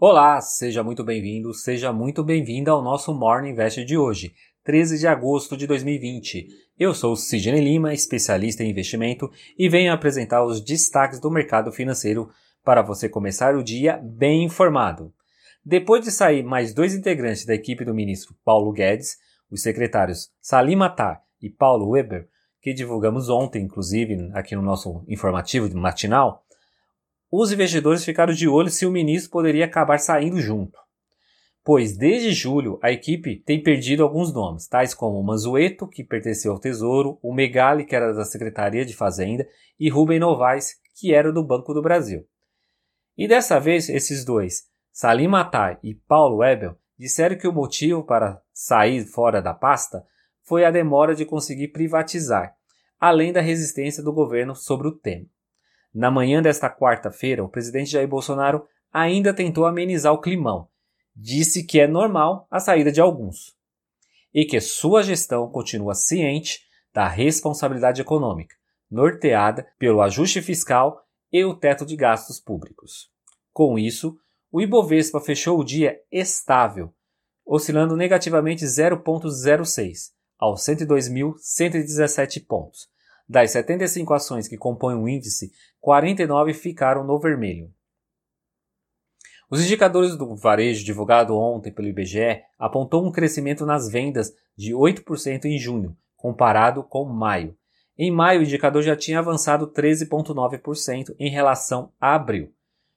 Olá, 0.00 0.40
seja 0.40 0.82
muito 0.82 1.04
bem-vindo, 1.04 1.54
seja 1.54 1.92
muito 1.92 2.24
bem-vinda 2.24 2.72
ao 2.72 2.82
nosso 2.82 3.14
Morning 3.14 3.50
Invest 3.50 3.84
de 3.84 3.96
hoje, 3.96 4.34
13 4.64 4.98
de 4.98 5.06
agosto 5.06 5.56
de 5.56 5.68
2020. 5.68 6.48
Eu 6.76 6.92
sou 6.92 7.14
Sidney 7.14 7.60
Lima, 7.60 7.94
especialista 7.94 8.64
em 8.64 8.70
investimento, 8.70 9.30
e 9.56 9.68
venho 9.68 9.92
apresentar 9.92 10.44
os 10.44 10.60
destaques 10.60 11.20
do 11.20 11.30
mercado 11.30 11.70
financeiro 11.70 12.28
para 12.64 12.82
você 12.82 13.08
começar 13.08 13.54
o 13.54 13.62
dia 13.62 13.96
bem 14.02 14.42
informado. 14.42 15.14
Depois 15.64 16.02
de 16.04 16.10
sair 16.10 16.42
mais 16.42 16.74
dois 16.74 16.92
integrantes 16.92 17.46
da 17.46 17.54
equipe 17.54 17.84
do 17.84 17.94
ministro 17.94 18.34
Paulo 18.44 18.72
Guedes, 18.72 19.16
os 19.48 19.62
secretários 19.62 20.28
Salim 20.40 20.74
Matar 20.74 21.22
e 21.40 21.48
Paulo 21.48 21.90
Weber, 21.90 22.26
que 22.60 22.74
divulgamos 22.74 23.28
ontem, 23.28 23.62
inclusive, 23.62 24.28
aqui 24.34 24.56
no 24.56 24.62
nosso 24.62 25.04
informativo 25.06 25.72
matinal, 25.78 26.44
os 27.36 27.50
investidores 27.50 28.04
ficaram 28.04 28.32
de 28.32 28.46
olho 28.48 28.70
se 28.70 28.86
o 28.86 28.90
ministro 28.90 29.30
poderia 29.30 29.64
acabar 29.64 29.98
saindo 29.98 30.40
junto. 30.40 30.78
Pois 31.64 31.96
desde 31.96 32.32
julho 32.32 32.78
a 32.82 32.92
equipe 32.92 33.36
tem 33.36 33.62
perdido 33.62 34.04
alguns 34.04 34.32
nomes, 34.32 34.68
tais 34.68 34.94
como 34.94 35.18
o 35.18 35.24
Manzueto, 35.24 35.88
que 35.88 36.04
pertenceu 36.04 36.52
ao 36.52 36.60
Tesouro, 36.60 37.18
o 37.22 37.34
Megali, 37.34 37.84
que 37.84 37.96
era 37.96 38.12
da 38.12 38.24
Secretaria 38.24 38.84
de 38.84 38.94
Fazenda, 38.94 39.48
e 39.80 39.88
Rubem 39.88 40.20
Novaes, 40.20 40.74
que 40.94 41.12
era 41.12 41.32
do 41.32 41.42
Banco 41.42 41.74
do 41.74 41.82
Brasil. 41.82 42.24
E 43.16 43.26
dessa 43.26 43.58
vez 43.58 43.88
esses 43.88 44.24
dois, 44.24 44.64
Salim 44.92 45.26
Matar 45.26 45.80
e 45.82 45.94
Paulo 45.94 46.44
Ebel, 46.44 46.78
disseram 46.96 47.36
que 47.36 47.48
o 47.48 47.52
motivo 47.52 48.04
para 48.04 48.40
sair 48.52 49.04
fora 49.06 49.42
da 49.42 49.52
pasta 49.52 50.04
foi 50.42 50.64
a 50.64 50.70
demora 50.70 51.14
de 51.14 51.24
conseguir 51.24 51.68
privatizar, 51.68 52.54
além 53.00 53.32
da 53.32 53.40
resistência 53.40 54.02
do 54.02 54.12
governo 54.12 54.54
sobre 54.54 54.86
o 54.86 54.92
tema. 54.92 55.26
Na 55.94 56.10
manhã 56.10 56.42
desta 56.42 56.68
quarta-feira, 56.68 57.44
o 57.44 57.48
presidente 57.48 57.92
Jair 57.92 58.08
Bolsonaro 58.08 58.66
ainda 58.92 59.32
tentou 59.32 59.64
amenizar 59.64 60.12
o 60.12 60.20
climão. 60.20 60.68
Disse 61.14 61.64
que 61.64 61.78
é 61.78 61.86
normal 61.86 62.48
a 62.50 62.58
saída 62.58 62.90
de 62.90 63.00
alguns 63.00 63.54
e 64.34 64.44
que 64.44 64.60
sua 64.60 65.02
gestão 65.04 65.48
continua 65.48 65.94
ciente 65.94 66.64
da 66.92 67.06
responsabilidade 67.06 68.00
econômica, 68.00 68.56
norteada 68.90 69.64
pelo 69.78 70.02
ajuste 70.02 70.42
fiscal 70.42 71.04
e 71.32 71.44
o 71.44 71.54
teto 71.54 71.86
de 71.86 71.94
gastos 71.94 72.40
públicos. 72.40 73.08
Com 73.52 73.78
isso, 73.78 74.18
o 74.50 74.60
Ibovespa 74.60 75.20
fechou 75.20 75.60
o 75.60 75.64
dia 75.64 76.00
estável, 76.10 76.92
oscilando 77.46 77.96
negativamente 77.96 78.64
0,06 78.64 80.12
aos 80.38 80.62
102.117 80.62 82.44
pontos, 82.44 82.88
das 83.28 83.50
75 83.52 84.12
ações 84.12 84.48
que 84.48 84.56
compõem 84.56 84.96
o 84.96 85.08
índice, 85.08 85.52
49 85.80 86.54
ficaram 86.54 87.04
no 87.04 87.18
vermelho. 87.18 87.72
Os 89.50 89.62
indicadores 89.62 90.16
do 90.16 90.34
varejo 90.34 90.84
divulgado 90.84 91.36
ontem 91.36 91.72
pelo 91.72 91.88
IBGE 91.88 92.42
apontou 92.58 93.06
um 93.06 93.12
crescimento 93.12 93.64
nas 93.66 93.88
vendas 93.88 94.34
de 94.56 94.72
8% 94.72 95.44
em 95.44 95.58
junho, 95.58 95.96
comparado 96.16 96.82
com 96.82 97.04
maio. 97.04 97.56
Em 97.96 98.10
maio, 98.10 98.40
o 98.40 98.42
indicador 98.42 98.82
já 98.82 98.96
tinha 98.96 99.20
avançado 99.20 99.68
13,9% 99.68 101.14
em 101.18 101.30
relação 101.30 101.92
a 102.00 102.14
abril. 102.14 102.52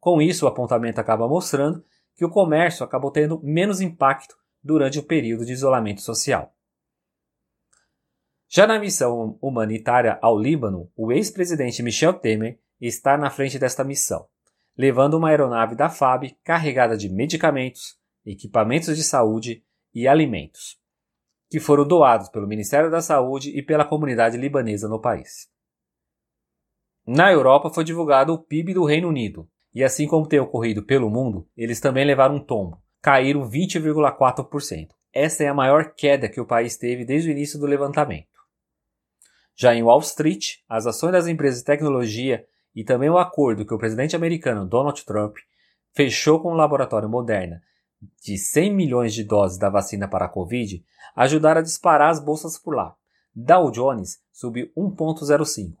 Com 0.00 0.22
isso, 0.22 0.46
o 0.46 0.48
apontamento 0.48 1.00
acaba 1.00 1.28
mostrando 1.28 1.84
que 2.16 2.24
o 2.24 2.30
comércio 2.30 2.84
acabou 2.84 3.10
tendo 3.10 3.40
menos 3.42 3.80
impacto 3.80 4.36
durante 4.62 4.98
o 4.98 5.02
período 5.02 5.44
de 5.44 5.52
isolamento 5.52 6.00
social. 6.00 6.54
Já 8.50 8.66
na 8.66 8.78
missão 8.78 9.38
humanitária 9.42 10.18
ao 10.22 10.38
Líbano, 10.38 10.90
o 10.96 11.12
ex-presidente 11.12 11.82
Michel 11.82 12.14
Temer 12.14 12.58
está 12.80 13.14
na 13.18 13.28
frente 13.28 13.58
desta 13.58 13.84
missão, 13.84 14.26
levando 14.76 15.18
uma 15.18 15.28
aeronave 15.28 15.74
da 15.74 15.90
FAB 15.90 16.34
carregada 16.42 16.96
de 16.96 17.10
medicamentos, 17.10 17.98
equipamentos 18.24 18.96
de 18.96 19.04
saúde 19.04 19.62
e 19.94 20.08
alimentos, 20.08 20.78
que 21.50 21.60
foram 21.60 21.86
doados 21.86 22.30
pelo 22.30 22.46
Ministério 22.46 22.90
da 22.90 23.02
Saúde 23.02 23.50
e 23.50 23.62
pela 23.62 23.84
comunidade 23.84 24.38
libanesa 24.38 24.88
no 24.88 24.98
país. 24.98 25.50
Na 27.06 27.30
Europa 27.30 27.68
foi 27.68 27.84
divulgado 27.84 28.32
o 28.32 28.38
PIB 28.38 28.72
do 28.72 28.84
Reino 28.84 29.08
Unido, 29.08 29.46
e 29.74 29.84
assim 29.84 30.06
como 30.06 30.26
tem 30.26 30.40
ocorrido 30.40 30.82
pelo 30.82 31.10
mundo, 31.10 31.46
eles 31.54 31.80
também 31.80 32.06
levaram 32.06 32.36
um 32.36 32.42
tombo, 32.42 32.82
caíram 33.02 33.42
20,4%. 33.42 34.88
Esta 35.12 35.44
é 35.44 35.48
a 35.48 35.54
maior 35.54 35.94
queda 35.94 36.30
que 36.30 36.40
o 36.40 36.46
país 36.46 36.78
teve 36.78 37.04
desde 37.04 37.28
o 37.28 37.32
início 37.32 37.58
do 37.58 37.66
levantamento. 37.66 38.37
Já 39.58 39.74
em 39.74 39.82
Wall 39.82 40.00
Street, 40.00 40.56
as 40.68 40.86
ações 40.86 41.12
das 41.12 41.26
empresas 41.26 41.60
de 41.60 41.66
tecnologia 41.66 42.46
e 42.74 42.84
também 42.84 43.10
o 43.10 43.18
acordo 43.18 43.66
que 43.66 43.74
o 43.74 43.78
presidente 43.78 44.14
americano 44.14 44.64
Donald 44.64 45.04
Trump 45.04 45.36
fechou 45.92 46.40
com 46.40 46.52
o 46.52 46.56
laboratório 46.56 47.08
Moderna 47.08 47.60
de 48.22 48.38
100 48.38 48.72
milhões 48.72 49.12
de 49.12 49.24
doses 49.24 49.58
da 49.58 49.68
vacina 49.68 50.06
para 50.06 50.26
a 50.26 50.28
Covid 50.28 50.84
ajudaram 51.16 51.60
a 51.60 51.64
disparar 51.64 52.10
as 52.10 52.20
bolsas 52.20 52.56
por 52.56 52.76
lá. 52.76 52.94
Dow 53.34 53.72
Jones 53.72 54.20
subiu 54.32 54.70
1,05, 54.76 55.74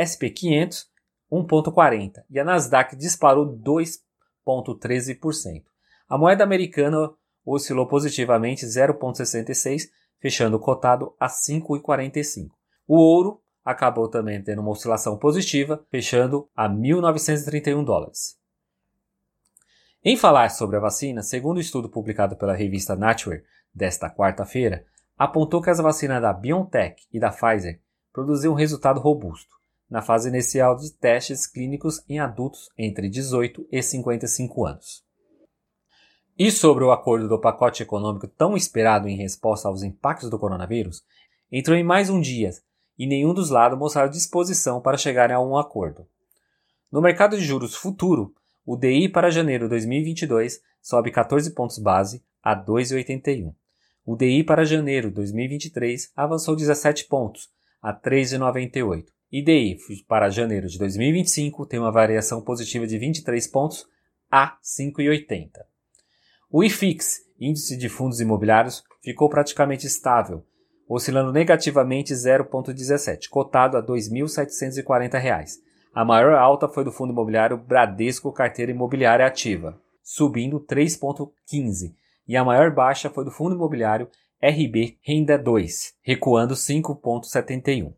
SP 0.00 0.30
500 0.30 0.88
1,40 1.30 2.24
e 2.30 2.40
a 2.40 2.44
Nasdaq 2.44 2.96
disparou 2.96 3.46
2,13%. 3.46 5.62
A 6.08 6.16
moeda 6.16 6.42
americana 6.42 7.12
oscilou 7.44 7.86
positivamente 7.86 8.64
0,66, 8.64 9.90
fechando 10.18 10.58
cotado 10.58 11.14
a 11.20 11.28
5,45. 11.28 12.57
O 12.88 12.96
ouro 12.96 13.42
acabou 13.62 14.08
também 14.08 14.42
tendo 14.42 14.62
uma 14.62 14.70
oscilação 14.70 15.18
positiva, 15.18 15.84
fechando 15.90 16.48
a 16.56 16.66
1.931 16.66 17.84
dólares. 17.84 18.38
Em 20.02 20.16
falar 20.16 20.48
sobre 20.48 20.78
a 20.78 20.80
vacina, 20.80 21.22
segundo 21.22 21.56
o 21.56 21.58
um 21.58 21.60
estudo 21.60 21.90
publicado 21.90 22.34
pela 22.34 22.54
revista 22.54 22.96
Nature 22.96 23.44
desta 23.74 24.08
quarta-feira, 24.08 24.86
apontou 25.18 25.60
que 25.60 25.68
as 25.68 25.76
vacinas 25.76 26.22
da 26.22 26.32
BioNTech 26.32 27.06
e 27.12 27.20
da 27.20 27.30
Pfizer 27.30 27.82
produziam 28.10 28.54
um 28.54 28.56
resultado 28.56 29.00
robusto 29.00 29.54
na 29.90 30.00
fase 30.00 30.30
inicial 30.30 30.74
de 30.74 30.90
testes 30.92 31.46
clínicos 31.46 32.02
em 32.08 32.18
adultos 32.18 32.70
entre 32.78 33.10
18 33.10 33.68
e 33.70 33.82
55 33.82 34.64
anos. 34.64 35.04
E 36.38 36.50
sobre 36.50 36.84
o 36.84 36.90
acordo 36.90 37.28
do 37.28 37.38
pacote 37.38 37.82
econômico 37.82 38.28
tão 38.28 38.56
esperado 38.56 39.08
em 39.08 39.16
resposta 39.16 39.68
aos 39.68 39.82
impactos 39.82 40.30
do 40.30 40.38
coronavírus, 40.38 41.02
entrou 41.52 41.76
em 41.76 41.84
mais 41.84 42.08
um 42.08 42.20
dia 42.20 42.50
e 42.98 43.06
nenhum 43.06 43.32
dos 43.32 43.50
lados 43.50 43.78
mostraram 43.78 44.10
disposição 44.10 44.80
para 44.80 44.96
chegarem 44.96 45.36
a 45.36 45.40
um 45.40 45.56
acordo. 45.56 46.06
No 46.90 47.00
mercado 47.00 47.36
de 47.36 47.44
juros 47.44 47.74
futuro, 47.74 48.34
o 48.66 48.76
DI 48.76 49.08
para 49.08 49.30
janeiro 49.30 49.66
de 49.66 49.70
2022 49.70 50.60
sobe 50.82 51.10
14 51.10 51.54
pontos 51.54 51.78
base 51.78 52.22
a 52.42 52.56
2,81. 52.56 53.54
O 54.04 54.16
DI 54.16 54.42
para 54.42 54.64
janeiro 54.64 55.10
de 55.10 55.14
2023 55.16 56.12
avançou 56.16 56.56
17 56.56 57.06
pontos 57.06 57.50
a 57.80 57.94
3,98. 57.94 59.06
E 59.30 59.42
DI 59.42 59.78
para 60.08 60.30
janeiro 60.30 60.66
de 60.66 60.78
2025 60.78 61.66
tem 61.66 61.78
uma 61.78 61.92
variação 61.92 62.40
positiva 62.40 62.86
de 62.86 62.98
23 62.98 63.46
pontos 63.48 63.86
a 64.30 64.58
5,80. 64.62 65.50
O 66.50 66.64
IFIX, 66.64 67.20
índice 67.38 67.76
de 67.76 67.90
fundos 67.90 68.20
imobiliários, 68.20 68.82
ficou 69.02 69.28
praticamente 69.28 69.86
estável, 69.86 70.44
oscilando 70.88 71.32
negativamente 71.32 72.14
0,17, 72.14 73.28
cotado 73.28 73.76
a 73.76 73.80
R$ 73.80 73.86
2.740. 73.86 75.58
A 75.94 76.04
maior 76.04 76.34
alta 76.34 76.68
foi 76.68 76.84
do 76.84 76.92
fundo 76.92 77.12
imobiliário 77.12 77.58
Bradesco 77.58 78.32
Carteira 78.32 78.72
Imobiliária 78.72 79.26
Ativa, 79.26 79.78
subindo 80.02 80.60
3,15, 80.60 81.92
e 82.26 82.36
a 82.36 82.44
maior 82.44 82.70
baixa 82.70 83.10
foi 83.10 83.24
do 83.24 83.30
fundo 83.30 83.54
imobiliário 83.54 84.08
RB 84.40 84.98
Renda 85.02 85.36
2, 85.36 85.94
recuando 86.02 86.54
5,71. 86.54 87.92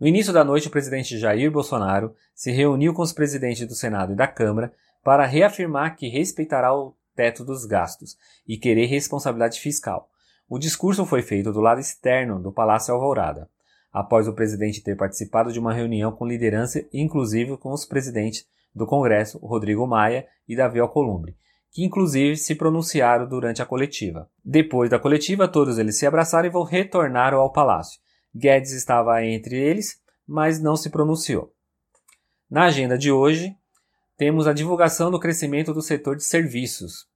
No 0.00 0.08
início 0.08 0.32
da 0.32 0.42
noite, 0.42 0.68
o 0.68 0.70
presidente 0.70 1.18
Jair 1.18 1.50
Bolsonaro 1.50 2.14
se 2.34 2.50
reuniu 2.50 2.92
com 2.92 3.02
os 3.02 3.12
presidentes 3.12 3.66
do 3.66 3.74
Senado 3.74 4.12
e 4.12 4.16
da 4.16 4.26
Câmara 4.26 4.72
para 5.04 5.26
reafirmar 5.26 5.96
que 5.96 6.08
respeitará 6.08 6.74
o 6.74 6.94
teto 7.14 7.44
dos 7.44 7.64
gastos 7.64 8.16
e 8.46 8.56
querer 8.56 8.86
responsabilidade 8.86 9.60
fiscal, 9.60 10.08
o 10.48 10.58
discurso 10.58 11.06
foi 11.06 11.22
feito 11.22 11.52
do 11.52 11.60
lado 11.60 11.80
externo 11.80 12.40
do 12.40 12.52
Palácio 12.52 12.92
Alvorada, 12.94 13.48
após 13.92 14.28
o 14.28 14.34
presidente 14.34 14.82
ter 14.82 14.96
participado 14.96 15.52
de 15.52 15.58
uma 15.58 15.72
reunião 15.72 16.12
com 16.12 16.26
liderança, 16.26 16.84
inclusive 16.92 17.56
com 17.56 17.72
os 17.72 17.86
presidentes 17.86 18.46
do 18.74 18.86
Congresso, 18.86 19.38
Rodrigo 19.38 19.86
Maia 19.86 20.26
e 20.48 20.56
Davi 20.56 20.80
Alcolumbre, 20.80 21.36
que 21.70 21.84
inclusive 21.84 22.36
se 22.36 22.54
pronunciaram 22.54 23.28
durante 23.28 23.62
a 23.62 23.66
coletiva. 23.66 24.28
Depois 24.44 24.90
da 24.90 24.98
coletiva, 24.98 25.48
todos 25.48 25.78
eles 25.78 25.98
se 25.98 26.06
abraçaram 26.06 26.48
e 26.48 26.52
vão 26.52 26.64
retornar 26.64 27.32
ao 27.32 27.52
palácio. 27.52 28.00
Guedes 28.34 28.72
estava 28.72 29.24
entre 29.24 29.56
eles, 29.56 30.00
mas 30.26 30.60
não 30.60 30.76
se 30.76 30.90
pronunciou. 30.90 31.52
Na 32.50 32.64
agenda 32.64 32.98
de 32.98 33.10
hoje, 33.12 33.56
temos 34.16 34.46
a 34.46 34.52
divulgação 34.52 35.10
do 35.10 35.20
crescimento 35.20 35.72
do 35.72 35.82
setor 35.82 36.16
de 36.16 36.24
serviços. 36.24 37.06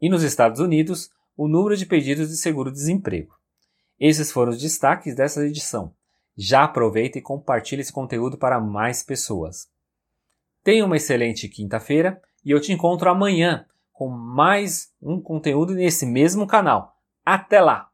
E 0.00 0.08
nos 0.08 0.22
Estados 0.22 0.60
Unidos, 0.60 1.10
o 1.36 1.48
número 1.48 1.76
de 1.76 1.86
pedidos 1.86 2.28
de 2.28 2.36
seguro-desemprego. 2.36 3.34
Esses 3.98 4.32
foram 4.32 4.52
os 4.52 4.60
destaques 4.60 5.14
dessa 5.14 5.44
edição. 5.44 5.94
Já 6.36 6.64
aproveita 6.64 7.18
e 7.18 7.22
compartilhe 7.22 7.82
esse 7.82 7.92
conteúdo 7.92 8.38
para 8.38 8.60
mais 8.60 9.02
pessoas. 9.02 9.68
Tenha 10.62 10.84
uma 10.84 10.96
excelente 10.96 11.48
quinta-feira 11.48 12.20
e 12.44 12.50
eu 12.50 12.60
te 12.60 12.72
encontro 12.72 13.10
amanhã 13.10 13.66
com 13.92 14.08
mais 14.08 14.90
um 15.02 15.20
conteúdo 15.20 15.74
nesse 15.74 16.06
mesmo 16.06 16.46
canal. 16.46 16.96
Até 17.24 17.60
lá! 17.60 17.89